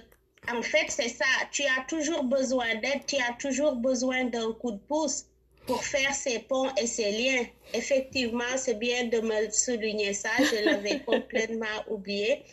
en 0.51 0.61
fait, 0.61 0.85
c'est 0.89 1.09
ça. 1.09 1.25
Tu 1.51 1.63
as 1.63 1.85
toujours 1.87 2.23
besoin 2.23 2.75
d'aide, 2.75 3.05
tu 3.05 3.17
as 3.17 3.33
toujours 3.39 3.75
besoin 3.75 4.25
d'un 4.25 4.53
coup 4.53 4.71
de 4.71 4.79
pouce 4.79 5.25
pour 5.67 5.83
faire 5.83 6.13
ces 6.13 6.39
ponts 6.39 6.69
et 6.81 6.87
ces 6.87 7.11
liens. 7.11 7.43
Effectivement, 7.73 8.55
c'est 8.55 8.79
bien 8.79 9.05
de 9.05 9.19
me 9.19 9.51
souligner 9.51 10.13
ça, 10.13 10.29
je 10.39 10.65
l'avais 10.65 10.99
complètement 11.05 11.77
oublié. 11.89 12.43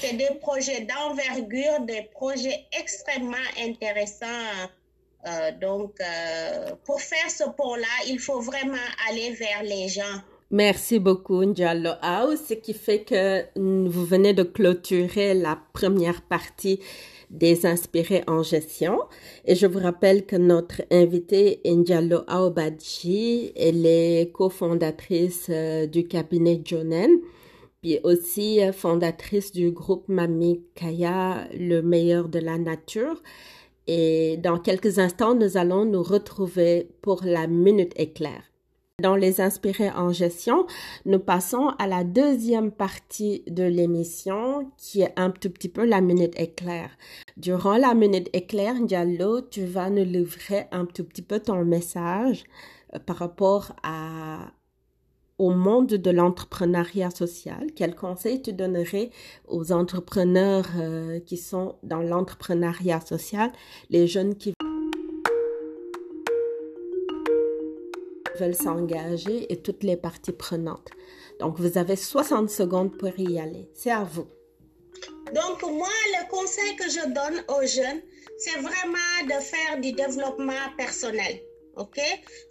C'est 0.00 0.16
des 0.16 0.30
projets 0.40 0.80
d'envergure, 0.80 1.80
des 1.86 2.08
projets 2.12 2.64
extrêmement 2.76 3.36
intéressants. 3.60 4.26
Euh, 5.26 5.52
donc, 5.60 5.92
euh, 6.00 6.70
pour 6.84 7.00
faire 7.00 7.30
ce 7.30 7.44
pont-là, 7.44 7.94
il 8.08 8.18
faut 8.18 8.40
vraiment 8.40 8.88
aller 9.08 9.32
vers 9.32 9.62
les 9.62 9.88
gens. 9.88 10.20
Merci 10.50 10.98
beaucoup, 10.98 11.44
Ndiallo 11.44 11.92
House, 12.02 12.40
ce 12.48 12.54
qui 12.54 12.74
fait 12.74 13.04
que 13.04 13.44
vous 13.56 14.04
venez 14.04 14.34
de 14.34 14.42
clôturer 14.42 15.32
la 15.32 15.58
première 15.72 16.20
partie 16.22 16.80
des 17.32 17.66
inspirés 17.66 18.22
en 18.26 18.42
gestion. 18.42 19.00
Et 19.44 19.54
je 19.54 19.66
vous 19.66 19.80
rappelle 19.80 20.26
que 20.26 20.36
notre 20.36 20.82
invitée 20.90 21.60
Ndiallo 21.64 22.20
Aobadji, 22.28 23.52
elle 23.56 23.84
est 23.86 24.30
cofondatrice 24.32 25.46
euh, 25.50 25.86
du 25.86 26.06
cabinet 26.06 26.60
Jonen, 26.64 27.10
puis 27.80 27.98
aussi 28.04 28.62
euh, 28.62 28.72
fondatrice 28.72 29.50
du 29.50 29.72
groupe 29.72 30.08
Mami 30.08 30.62
Kaya, 30.74 31.48
le 31.58 31.80
meilleur 31.80 32.28
de 32.28 32.38
la 32.38 32.58
nature. 32.58 33.22
Et 33.86 34.36
dans 34.36 34.58
quelques 34.58 34.98
instants, 34.98 35.34
nous 35.34 35.56
allons 35.56 35.84
nous 35.84 36.02
retrouver 36.02 36.88
pour 37.00 37.22
la 37.24 37.48
Minute 37.48 37.92
Éclair. 37.96 38.51
Dans 39.02 39.16
les 39.16 39.40
inspirés 39.40 39.90
en 39.90 40.12
gestion, 40.12 40.64
nous 41.06 41.18
passons 41.18 41.72
à 41.80 41.88
la 41.88 42.04
deuxième 42.04 42.70
partie 42.70 43.42
de 43.48 43.64
l'émission 43.64 44.70
qui 44.76 45.00
est 45.02 45.12
un 45.16 45.30
tout 45.30 45.50
petit 45.50 45.68
peu 45.68 45.84
la 45.84 46.00
minute 46.00 46.38
éclair. 46.38 46.88
Durant 47.36 47.78
la 47.78 47.94
minute 47.94 48.30
éclair, 48.32 48.80
Diallo, 48.80 49.40
tu 49.40 49.64
vas 49.64 49.90
nous 49.90 50.04
livrer 50.04 50.68
un 50.70 50.86
tout 50.86 51.02
petit 51.02 51.22
peu 51.22 51.40
ton 51.40 51.64
message 51.64 52.44
euh, 52.94 53.00
par 53.00 53.16
rapport 53.16 53.72
à 53.82 54.52
au 55.38 55.50
monde 55.50 55.88
de 55.88 56.10
l'entrepreneuriat 56.10 57.10
social, 57.10 57.66
quel 57.74 57.96
conseil 57.96 58.40
tu 58.40 58.52
donnerais 58.52 59.10
aux 59.48 59.72
entrepreneurs 59.72 60.68
euh, 60.76 61.18
qui 61.18 61.36
sont 61.36 61.74
dans 61.82 62.02
l'entrepreneuriat 62.02 63.00
social, 63.00 63.50
les 63.90 64.06
jeunes 64.06 64.36
qui 64.36 64.52
s'engager 68.50 69.52
et 69.52 69.56
toutes 69.62 69.84
les 69.84 69.96
parties 69.96 70.32
prenantes. 70.32 70.90
Donc, 71.40 71.58
vous 71.58 71.78
avez 71.78 71.96
60 71.96 72.50
secondes 72.50 72.96
pour 72.98 73.18
y 73.18 73.38
aller. 73.38 73.68
C'est 73.74 73.90
à 73.90 74.04
vous. 74.04 74.26
Donc, 75.34 75.62
moi, 75.62 75.88
le 75.88 76.30
conseil 76.30 76.76
que 76.76 76.88
je 76.90 77.04
donne 77.06 77.44
aux 77.48 77.66
jeunes, 77.66 78.02
c'est 78.38 78.58
vraiment 78.58 79.26
de 79.26 79.40
faire 79.40 79.80
du 79.80 79.92
développement 79.92 80.52
personnel. 80.76 81.40
OK? 81.76 81.98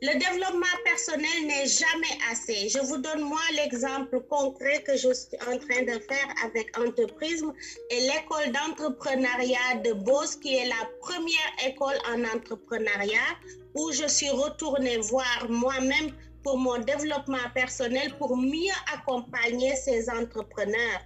Le 0.02 0.14
développement 0.18 0.78
personnel 0.84 1.48
n'est 1.48 1.68
jamais 1.68 2.18
assez. 2.32 2.70
Je 2.70 2.80
vous 2.80 2.98
donne 2.98 3.22
moi 3.22 3.40
l'exemple 3.54 4.20
concret 4.30 4.82
que 4.84 4.94
je 4.98 5.14
suis 5.14 5.38
en 5.42 5.58
train 5.58 5.84
de 5.84 6.00
faire 6.00 6.28
avec 6.44 6.78
Entreprise 6.78 7.44
et 7.90 8.00
l'école 8.02 8.52
d'entrepreneuriat 8.52 9.76
de 9.84 9.94
Beauce 9.94 10.36
qui 10.36 10.56
est 10.56 10.68
la 10.68 10.90
première 11.02 11.54
école 11.68 11.98
en 12.14 12.24
entrepreneuriat 12.36 13.32
où 13.76 13.92
je 13.92 14.08
suis 14.08 14.30
retournée 14.30 14.98
voir 14.98 15.48
moi-même 15.50 16.12
pour 16.44 16.58
mon 16.58 16.80
développement 16.80 17.50
personnel 17.54 18.16
pour 18.18 18.36
mieux 18.36 18.74
accompagner 18.94 19.76
ces 19.76 20.10
entrepreneurs. 20.10 21.06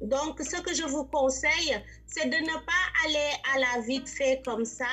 Donc, 0.00 0.40
ce 0.40 0.60
que 0.60 0.72
je 0.74 0.84
vous 0.84 1.04
conseille, 1.04 1.76
c'est 2.06 2.26
de 2.26 2.36
ne 2.36 2.54
pas 2.54 2.84
aller 3.04 3.30
à 3.54 3.58
la 3.58 3.82
vite 3.82 4.08
fait 4.08 4.40
comme 4.44 4.64
ça, 4.64 4.86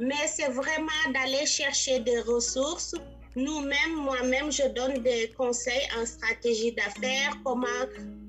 mais 0.00 0.26
c'est 0.26 0.48
vraiment 0.48 1.04
d'aller 1.12 1.46
chercher 1.46 2.00
des 2.00 2.20
ressources. 2.20 2.94
Nous-mêmes, 3.36 3.94
moi-même, 3.96 4.50
je 4.50 4.66
donne 4.74 5.02
des 5.02 5.32
conseils 5.36 5.86
en 6.00 6.04
stratégie 6.04 6.72
d'affaires, 6.72 7.36
comment 7.44 7.66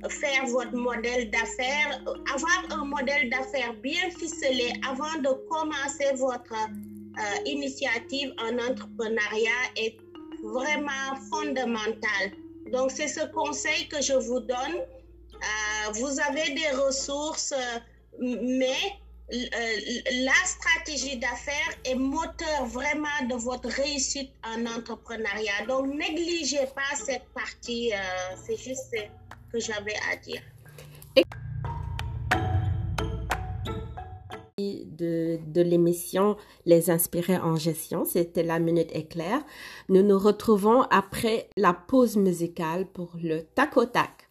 faire 0.09 0.45
votre 0.47 0.73
modèle 0.73 1.31
d'affaires. 1.31 2.01
Avoir 2.33 2.79
un 2.79 2.85
modèle 2.85 3.29
d'affaires 3.29 3.73
bien 3.81 4.09
ficelé 4.11 4.73
avant 4.87 5.19
de 5.21 5.29
commencer 5.49 6.13
votre 6.15 6.53
euh, 6.53 7.43
initiative 7.45 8.33
en 8.39 8.57
entrepreneuriat 8.59 9.63
est 9.77 9.97
vraiment 10.43 11.15
fondamental. 11.31 12.31
Donc, 12.71 12.91
c'est 12.91 13.07
ce 13.07 13.25
conseil 13.33 13.87
que 13.87 14.01
je 14.01 14.13
vous 14.13 14.39
donne. 14.41 14.75
Euh, 15.33 15.91
vous 15.93 16.19
avez 16.19 16.53
des 16.53 16.69
ressources, 16.85 17.53
mais 18.19 18.67
euh, 18.67 19.08
la 19.31 20.33
stratégie 20.45 21.17
d'affaires 21.17 21.75
est 21.85 21.95
moteur 21.95 22.65
vraiment 22.65 23.07
de 23.29 23.35
votre 23.35 23.69
réussite 23.69 24.31
en 24.43 24.65
entrepreneuriat. 24.65 25.65
Donc, 25.67 25.87
négligez 25.87 26.65
pas 26.75 26.95
cette 26.95 27.25
partie. 27.33 27.91
Euh, 27.93 28.35
c'est 28.45 28.57
juste 28.57 28.87
ce 28.91 29.51
que 29.51 29.59
j'avais 29.59 29.95
à 30.11 30.15
dire. 30.17 30.41
De, 34.57 35.39
de 35.47 35.61
l'émission 35.61 36.35
Les 36.65 36.89
Inspirés 36.89 37.37
en 37.37 37.55
gestion, 37.55 38.03
c'était 38.03 38.43
la 38.43 38.59
minute 38.59 38.93
éclair. 38.93 39.41
Nous 39.87 40.03
nous 40.03 40.19
retrouvons 40.19 40.81
après 40.89 41.49
la 41.55 41.73
pause 41.73 42.17
musicale 42.17 42.85
pour 42.85 43.11
le 43.21 43.43
tac 43.43 43.77
au 43.77 43.85
tac. 43.85 44.28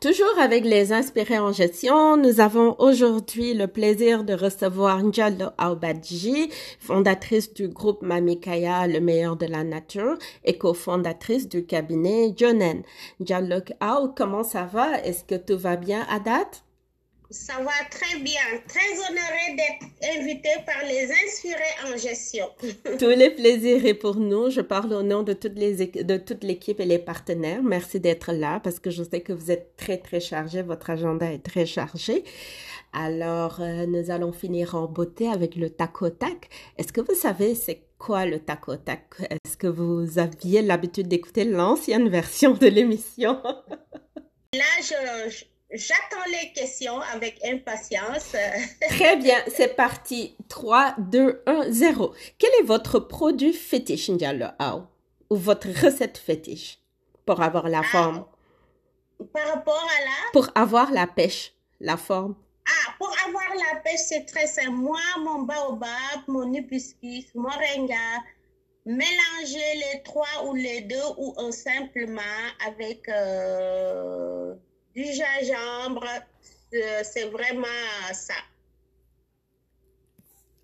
Toujours 0.00 0.38
avec 0.38 0.64
les 0.64 0.94
inspirés 0.94 1.38
en 1.38 1.52
gestion, 1.52 2.16
nous 2.16 2.40
avons 2.40 2.74
aujourd'hui 2.78 3.52
le 3.52 3.66
plaisir 3.66 4.24
de 4.24 4.32
recevoir 4.32 5.02
Njalo 5.02 5.48
Aubadji, 5.58 6.48
fondatrice 6.78 7.52
du 7.52 7.68
groupe 7.68 8.00
Mamikaya, 8.00 8.86
le 8.86 8.98
meilleur 9.00 9.36
de 9.36 9.44
la 9.44 9.62
nature, 9.62 10.16
et 10.46 10.56
cofondatrice 10.56 11.50
du 11.50 11.66
cabinet 11.66 12.32
Jonen. 12.34 12.82
Njalo 13.20 13.56
Ao, 13.80 14.08
comment 14.08 14.42
ça 14.42 14.64
va? 14.64 15.02
Est-ce 15.04 15.22
que 15.22 15.34
tout 15.34 15.58
va 15.58 15.76
bien 15.76 16.06
à 16.08 16.18
date? 16.18 16.64
Ça 17.30 17.54
va 17.62 17.70
très 17.90 18.18
bien. 18.18 18.40
Très 18.66 18.92
honoré 19.08 19.56
d'être 19.56 20.18
invité 20.18 20.48
par 20.66 20.82
les 20.82 21.08
inspirés 21.12 21.92
en 21.92 21.96
gestion. 21.96 22.48
Tous 22.98 23.08
les 23.08 23.30
plaisirs 23.30 23.86
est 23.86 23.94
pour 23.94 24.16
nous. 24.16 24.50
Je 24.50 24.60
parle 24.60 24.92
au 24.92 25.02
nom 25.04 25.22
de, 25.22 25.32
toutes 25.32 25.56
les, 25.56 25.86
de 25.86 26.16
toute 26.16 26.42
l'équipe 26.42 26.80
et 26.80 26.84
les 26.84 26.98
partenaires. 26.98 27.62
Merci 27.62 28.00
d'être 28.00 28.32
là 28.32 28.58
parce 28.58 28.80
que 28.80 28.90
je 28.90 29.04
sais 29.04 29.20
que 29.20 29.32
vous 29.32 29.52
êtes 29.52 29.76
très, 29.76 29.98
très 29.98 30.18
chargé. 30.18 30.62
Votre 30.62 30.90
agenda 30.90 31.32
est 31.32 31.44
très 31.44 31.66
chargé. 31.66 32.24
Alors, 32.92 33.60
euh, 33.60 33.86
nous 33.86 34.10
allons 34.10 34.32
finir 34.32 34.74
en 34.74 34.86
beauté 34.86 35.28
avec 35.28 35.54
le 35.54 35.70
tac 35.70 35.92
tac. 36.18 36.48
Est-ce 36.78 36.92
que 36.92 37.00
vous 37.00 37.14
savez 37.14 37.54
c'est 37.54 37.82
quoi 37.96 38.26
le 38.26 38.40
tac 38.40 38.62
tac? 38.84 39.04
Est-ce 39.30 39.56
que 39.56 39.68
vous 39.68 40.18
aviez 40.18 40.62
l'habitude 40.62 41.06
d'écouter 41.06 41.44
l'ancienne 41.44 42.08
version 42.08 42.54
de 42.54 42.66
l'émission? 42.66 43.40
Là, 44.52 44.64
je, 44.82 45.44
J'attends 45.72 46.24
les 46.26 46.52
questions 46.52 47.00
avec 47.00 47.40
impatience. 47.44 48.34
Très 48.88 49.16
bien, 49.16 49.38
c'est 49.46 49.76
parti. 49.76 50.36
3, 50.48 50.96
2, 50.98 51.42
1, 51.46 51.70
0. 51.70 52.12
Quel 52.38 52.50
est 52.60 52.64
votre 52.64 52.98
produit 52.98 53.52
fétiche, 53.52 54.08
Ndialo 54.10 54.46
Ou 55.30 55.36
votre 55.36 55.68
recette 55.68 56.18
fétiche 56.18 56.80
pour 57.24 57.40
avoir 57.40 57.68
la 57.68 57.80
ah, 57.80 57.84
forme? 57.84 58.24
Par 59.32 59.46
rapport 59.46 59.88
à 59.98 60.04
la? 60.04 60.32
Pour 60.32 60.48
avoir 60.56 60.90
la 60.90 61.06
pêche, 61.06 61.52
la 61.78 61.96
forme. 61.96 62.34
Ah, 62.66 62.92
pour 62.98 63.14
avoir 63.28 63.54
la 63.54 63.80
pêche, 63.80 64.00
c'est 64.08 64.24
très 64.24 64.48
simple. 64.48 64.70
Moi, 64.70 64.98
mon 65.22 65.42
baobab, 65.42 66.20
mon 66.26 66.52
hibiscus, 66.52 67.32
moringa, 67.36 68.24
mélanger 68.86 69.74
les 69.76 70.02
trois 70.02 70.46
ou 70.46 70.54
les 70.54 70.80
deux 70.80 70.96
ou 71.16 71.32
un 71.38 71.52
simplement 71.52 72.20
avec... 72.66 73.08
Euh, 73.08 74.56
du 74.94 75.04
gingembre, 75.04 76.04
euh, 76.74 77.02
c'est 77.04 77.26
vraiment 77.26 77.66
ça. 78.12 78.34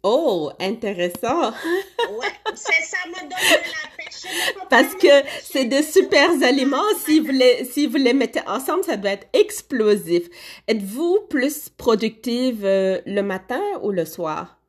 Oh, 0.02 0.52
intéressant. 0.60 1.50
ouais, 1.50 2.28
c'est 2.54 2.82
ça 2.82 2.98
me 3.08 3.14
donne 3.14 3.28
de 3.28 3.32
la 3.32 3.96
pêche. 3.96 4.26
Parce 4.70 4.94
que 4.94 5.28
c'est 5.42 5.64
de 5.64 5.82
super 5.82 6.30
aliments. 6.44 6.94
Si 7.04 7.18
vous, 7.18 7.32
les, 7.32 7.64
si 7.64 7.88
vous 7.88 7.96
les 7.96 8.12
mettez 8.12 8.40
ensemble, 8.46 8.84
ça 8.84 8.96
doit 8.96 9.10
être 9.10 9.26
explosif. 9.32 10.28
Êtes-vous 10.68 11.26
plus 11.28 11.70
productive 11.70 12.64
euh, 12.64 13.00
le 13.04 13.22
matin 13.22 13.60
ou 13.82 13.90
le 13.90 14.04
soir? 14.04 14.60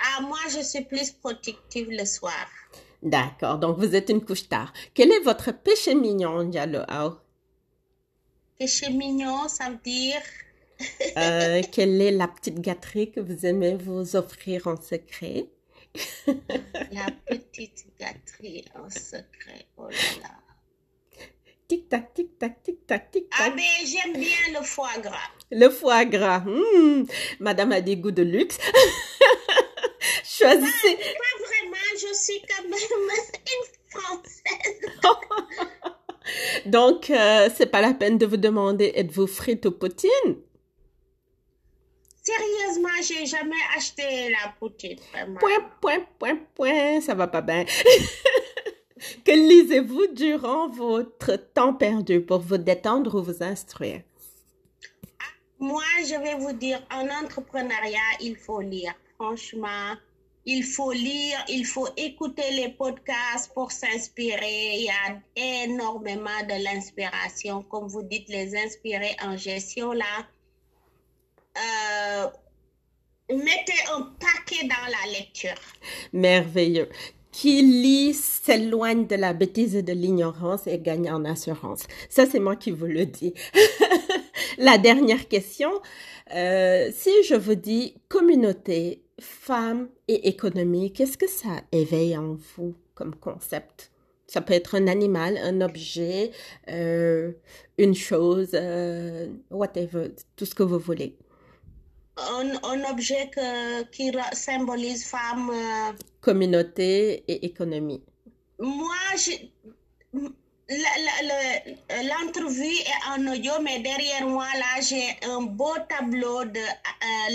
Ah, 0.00 0.22
moi, 0.22 0.38
je 0.50 0.60
suis 0.60 0.82
plus 0.82 1.12
productive 1.12 1.88
le 1.90 2.04
soir. 2.04 2.46
D'accord. 3.02 3.58
Donc, 3.58 3.78
vous 3.78 3.94
êtes 3.94 4.08
une 4.08 4.24
couche 4.24 4.48
tard. 4.48 4.72
Quel 4.92 5.12
est 5.12 5.20
votre 5.20 5.52
péché 5.52 5.94
mignon, 5.94 6.42
Diallo? 6.42 6.80
Péché 8.58 8.90
mignon, 8.90 9.48
ça 9.48 9.68
veut 9.68 9.78
dire? 9.84 10.22
Euh, 11.16 11.62
quelle 11.72 12.00
est 12.00 12.10
la 12.10 12.28
petite 12.28 12.60
gâterie 12.60 13.10
que 13.12 13.20
vous 13.20 13.44
aimez 13.44 13.76
vous 13.76 14.16
offrir 14.16 14.66
en 14.66 14.80
secret? 14.80 15.46
la 16.92 17.06
petite 17.26 17.86
gâterie 17.98 18.64
en 18.74 18.88
secret, 18.90 19.66
oh 19.76 19.88
là 19.88 20.22
là. 20.22 20.30
Tic-tac, 21.68 22.14
tic-tac, 22.14 22.62
tic-tac, 22.62 23.10
tic-tac. 23.10 23.40
Ah, 23.40 23.50
mais 23.54 23.84
j'aime 23.84 24.12
bien 24.12 24.58
le 24.58 24.64
foie 24.64 24.96
gras. 25.02 25.30
Le 25.50 25.68
foie 25.68 26.04
gras. 26.04 26.40
Mmh. 26.40 27.06
Madame 27.40 27.72
a 27.72 27.80
des 27.80 27.96
goûts 27.96 28.12
de 28.12 28.22
luxe. 28.22 28.58
Choisissez. 30.24 30.96
Pas, 30.96 31.02
pas, 31.02 31.44
vraiment, 31.44 31.92
je 31.94 32.14
suis 32.14 32.40
quand 32.48 32.62
même 32.62 32.72
une 33.52 34.00
Française. 34.00 35.92
Donc, 36.66 37.10
euh, 37.10 37.48
c'est 37.54 37.66
pas 37.66 37.80
la 37.80 37.94
peine 37.94 38.18
de 38.18 38.26
vous 38.26 38.36
demander 38.36 38.92
êtes-vous 38.94 39.26
frite 39.26 39.66
ou 39.66 39.72
poutine? 39.72 40.36
Sérieusement, 42.22 42.88
j'ai 43.02 43.24
jamais 43.26 43.54
acheté 43.76 44.30
la 44.30 44.52
poutine. 44.58 44.98
Point, 45.38 45.70
point, 45.80 46.00
point, 46.18 46.38
point, 46.54 47.00
ça 47.00 47.14
va 47.14 47.28
pas 47.28 47.40
bien. 47.40 47.64
que 49.24 49.30
lisez-vous 49.30 50.08
durant 50.08 50.68
votre 50.68 51.36
temps 51.36 51.72
perdu 51.72 52.20
pour 52.20 52.40
vous 52.40 52.58
détendre 52.58 53.14
ou 53.14 53.22
vous 53.22 53.42
instruire? 53.44 54.02
Moi, 55.60 55.84
je 56.02 56.20
vais 56.20 56.34
vous 56.34 56.52
dire, 56.52 56.82
en 56.92 57.06
entrepreneuriat, 57.24 58.18
il 58.20 58.36
faut 58.36 58.60
lire. 58.60 58.94
Franchement, 59.14 59.94
il 60.46 60.62
faut 60.62 60.92
lire, 60.92 61.44
il 61.48 61.66
faut 61.66 61.88
écouter 61.96 62.52
les 62.52 62.68
podcasts 62.68 63.52
pour 63.52 63.72
s'inspirer. 63.72 64.76
Il 64.76 64.84
y 64.84 64.90
a 64.90 65.64
énormément 65.64 66.40
de 66.48 66.62
l'inspiration. 66.62 67.62
Comme 67.64 67.88
vous 67.88 68.04
dites, 68.04 68.28
les 68.28 68.56
inspirer 68.56 69.16
en 69.22 69.36
gestion, 69.36 69.92
là. 69.92 70.04
Euh, 71.56 72.26
mettez 73.30 73.72
un 73.92 74.02
paquet 74.20 74.68
dans 74.68 74.88
la 74.88 75.18
lecture. 75.18 75.60
Merveilleux. 76.12 76.88
qui 77.32 77.60
lit 77.60 78.14
s'éloigne 78.14 79.06
de 79.06 79.14
la 79.14 79.34
bêtise 79.34 79.76
et 79.76 79.82
de 79.82 79.92
l'ignorance 79.92 80.66
et 80.66 80.78
gagne 80.78 81.10
en 81.10 81.22
assurance. 81.26 81.82
Ça, 82.08 82.24
c'est 82.24 82.38
moi 82.38 82.56
qui 82.56 82.70
vous 82.70 82.86
le 82.86 83.04
dis. 83.04 83.34
la 84.58 84.78
dernière 84.78 85.28
question. 85.28 85.70
Euh, 86.34 86.90
si 86.94 87.10
je 87.24 87.34
vous 87.34 87.54
dis 87.54 87.94
communauté, 88.08 89.02
femme 89.20 89.88
et 90.08 90.28
économie, 90.28 90.92
qu'est-ce 90.92 91.18
que 91.18 91.28
ça 91.28 91.62
éveille 91.72 92.16
en 92.16 92.36
vous 92.56 92.74
comme 92.94 93.14
concept? 93.14 93.90
Ça 94.26 94.40
peut 94.40 94.54
être 94.54 94.74
un 94.74 94.88
animal, 94.88 95.36
un 95.38 95.60
objet, 95.60 96.32
euh, 96.68 97.32
une 97.78 97.94
chose, 97.94 98.50
euh, 98.54 99.28
whatever, 99.50 100.10
tout 100.34 100.44
ce 100.44 100.54
que 100.54 100.64
vous 100.64 100.78
voulez 100.80 101.16
un, 102.16 102.84
objet 102.90 103.30
qui 103.92 104.12
symbolise 104.32 105.06
femme. 105.06 105.50
Euh, 105.50 105.92
Communauté 106.20 107.24
et 107.28 107.44
économie. 107.46 108.02
Moi, 108.58 108.94
l'entrevue 110.68 112.64
est 112.64 113.08
en 113.10 113.32
audio, 113.32 113.52
mais 113.62 113.80
derrière 113.80 114.26
moi, 114.26 114.46
là, 114.54 114.80
j'ai 114.80 115.16
un 115.28 115.42
beau 115.42 115.74
tableau 115.88 116.44
de 116.44 116.60
euh, 116.60 117.30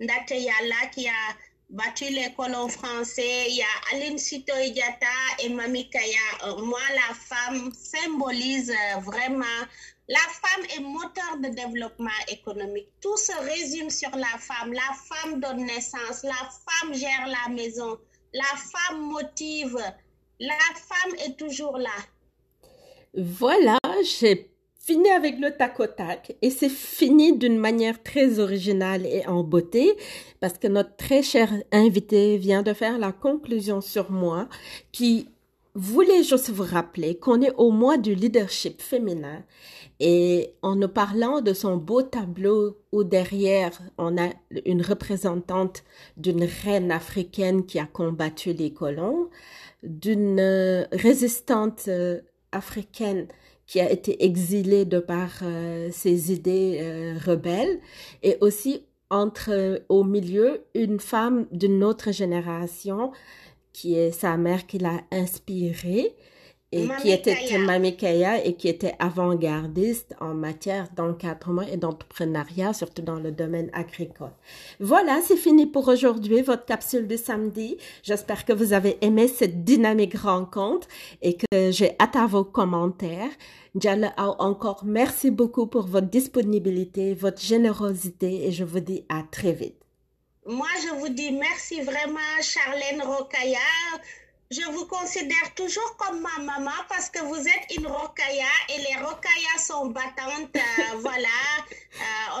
Linger 0.00 0.22
Ndateyala 0.22 0.86
qui 0.92 1.08
a 1.08 1.36
battu 1.70 2.04
les 2.04 2.32
colons 2.36 2.68
français. 2.68 3.46
Il 3.48 3.56
y 3.56 3.62
a 3.62 3.96
Aline 3.96 4.18
Sito 4.18 4.54
et 4.56 5.48
Mami 5.48 5.88
Kaya. 5.90 6.18
Euh, 6.44 6.56
moi, 6.62 6.80
la 6.94 7.14
femme 7.14 7.72
symbolise 7.72 8.72
vraiment 9.04 9.66
la 10.08 10.18
femme 10.20 10.64
est 10.74 10.80
moteur 10.80 11.36
de 11.38 11.48
développement 11.54 12.08
économique. 12.28 12.88
Tout 13.02 13.16
se 13.18 13.32
résume 13.42 13.90
sur 13.90 14.10
la 14.16 14.38
femme. 14.38 14.72
La 14.72 14.94
femme 15.06 15.38
donne 15.38 15.66
naissance, 15.66 16.22
la 16.22 16.48
femme 16.66 16.94
gère 16.94 17.26
la 17.26 17.52
maison, 17.52 17.98
la 18.32 18.44
femme 18.56 19.02
motive, 19.02 19.76
la 20.40 20.54
femme 20.74 21.14
est 21.26 21.36
toujours 21.36 21.76
là. 21.76 21.90
Voilà, 23.12 23.78
j'ai 24.02 24.50
fini 24.88 25.10
avec 25.10 25.38
le 25.38 25.50
tac 25.50 25.78
au 25.80 25.86
tac 25.86 26.34
et 26.40 26.48
c'est 26.48 26.70
fini 26.70 27.36
d'une 27.36 27.58
manière 27.58 28.02
très 28.02 28.38
originale 28.38 29.04
et 29.04 29.26
en 29.26 29.42
beauté 29.44 29.94
parce 30.40 30.56
que 30.56 30.66
notre 30.66 30.96
très 30.96 31.22
cher 31.22 31.52
invité 31.72 32.38
vient 32.38 32.62
de 32.62 32.72
faire 32.72 32.98
la 32.98 33.12
conclusion 33.12 33.82
sur 33.82 34.10
moi 34.10 34.48
qui 34.90 35.28
voulait 35.74 36.22
juste 36.22 36.48
vous 36.48 36.64
rappeler 36.64 37.18
qu'on 37.18 37.42
est 37.42 37.52
au 37.58 37.70
mois 37.70 37.98
du 37.98 38.14
leadership 38.14 38.80
féminin 38.80 39.44
et 40.00 40.54
en 40.62 40.76
nous 40.76 40.88
parlant 40.88 41.42
de 41.42 41.52
son 41.52 41.76
beau 41.76 42.00
tableau 42.00 42.78
où 42.90 43.04
derrière 43.04 43.78
on 43.98 44.16
a 44.16 44.30
une 44.64 44.80
représentante 44.80 45.84
d'une 46.16 46.44
reine 46.64 46.90
africaine 46.92 47.66
qui 47.66 47.78
a 47.78 47.84
combattu 47.84 48.54
les 48.54 48.72
colons, 48.72 49.28
d'une 49.82 50.40
euh, 50.40 50.86
résistante 50.92 51.88
euh, 51.88 52.22
africaine 52.52 53.28
qui 53.68 53.78
a 53.80 53.88
été 53.88 54.24
exilée 54.24 54.84
de 54.84 54.98
par 54.98 55.30
euh, 55.42 55.90
ses 55.92 56.32
idées 56.32 57.14
rebelles. 57.24 57.78
Et 58.24 58.36
aussi 58.40 58.82
entre 59.10 59.82
au 59.88 60.02
milieu 60.02 60.64
une 60.74 60.98
femme 60.98 61.46
d'une 61.52 61.84
autre 61.84 62.10
génération 62.10 63.12
qui 63.72 63.94
est 63.94 64.10
sa 64.10 64.36
mère 64.36 64.66
qui 64.66 64.78
l'a 64.78 65.00
inspirée 65.12 66.16
et 66.70 66.86
qui 67.00 67.10
était 67.10 67.36
Kaya 67.96 68.44
et 68.44 68.54
qui 68.54 68.68
était 68.68 68.94
avant-gardiste 68.98 70.14
en 70.20 70.34
matière 70.34 70.88
d'encadrement 70.94 71.62
et 71.62 71.78
d'entrepreneuriat, 71.78 72.74
surtout 72.74 73.02
dans 73.02 73.18
le 73.18 73.32
domaine 73.32 73.70
agricole. 73.72 74.32
Voilà, 74.78 75.20
c'est 75.26 75.36
fini 75.36 75.66
pour 75.66 75.88
aujourd'hui, 75.88 76.42
votre 76.42 76.66
capsule 76.66 77.06
de 77.06 77.16
samedi. 77.16 77.78
J'espère 78.02 78.44
que 78.44 78.52
vous 78.52 78.74
avez 78.74 78.98
aimé 79.00 79.28
cette 79.28 79.64
dynamique 79.64 80.18
rencontre 80.18 80.86
et 81.22 81.36
que 81.36 81.70
j'ai 81.70 81.96
hâte 82.00 82.16
à 82.16 82.26
vos 82.26 82.44
commentaires. 82.44 83.30
Jalla, 83.74 84.12
encore 84.18 84.84
merci 84.84 85.30
beaucoup 85.30 85.66
pour 85.66 85.86
votre 85.86 86.08
disponibilité, 86.08 87.14
votre 87.14 87.40
générosité 87.40 88.46
et 88.46 88.52
je 88.52 88.64
vous 88.64 88.80
dis 88.80 89.04
à 89.08 89.22
très 89.30 89.52
vite. 89.52 89.76
Moi, 90.46 90.68
je 90.82 90.98
vous 91.00 91.10
dis 91.10 91.30
merci 91.32 91.82
vraiment, 91.82 92.18
Charlène 92.40 93.02
Rokaya 93.02 93.58
je 94.50 94.62
vous 94.72 94.86
considère 94.86 95.54
toujours 95.54 95.96
comme 95.98 96.22
ma 96.22 96.42
maman 96.42 96.70
parce 96.88 97.10
que 97.10 97.20
vous 97.20 97.36
êtes 97.36 97.76
une 97.76 97.86
rokaya 97.86 98.46
et 98.70 98.78
les 98.78 98.96
rokayas 99.04 99.58
sont 99.58 99.86
battantes. 99.86 100.56
Euh, 100.56 100.96
voilà. 101.00 101.28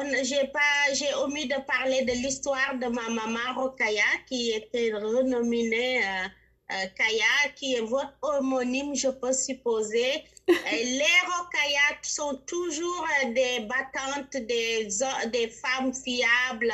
Euh, 0.00 0.14
j'ai 0.22 0.46
pas, 0.48 0.94
j'ai 0.94 1.12
omis 1.22 1.46
de 1.46 1.56
parler 1.66 2.02
de 2.02 2.12
l'histoire 2.12 2.76
de 2.80 2.86
ma 2.86 3.08
maman 3.10 3.54
rokaya 3.56 4.02
qui 4.26 4.52
était 4.52 4.92
renommée 4.94 6.00
euh, 6.02 6.86
Kaya, 6.96 7.52
qui 7.56 7.74
est 7.74 7.80
votre 7.80 8.14
homonyme, 8.22 8.94
je 8.94 9.08
peux 9.08 9.32
supposer. 9.32 10.24
les 10.48 11.18
rokayas 11.26 11.98
sont 12.02 12.40
toujours 12.46 13.06
des 13.34 13.60
battantes, 13.60 14.32
des, 14.46 14.88
des 15.30 15.48
femmes 15.48 15.92
fiables. 15.92 16.72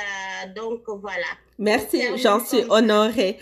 donc 0.55 0.83
voilà. 0.87 1.27
Merci, 1.59 2.03
j'en 2.19 2.45
suis 2.45 2.65
honorée. 2.69 3.39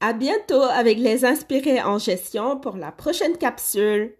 À 0.00 0.12
bientôt 0.12 0.62
avec 0.62 0.98
les 0.98 1.24
inspirés 1.24 1.82
en 1.82 1.98
gestion 1.98 2.58
pour 2.58 2.76
la 2.76 2.92
prochaine 2.92 3.38
capsule. 3.38 4.14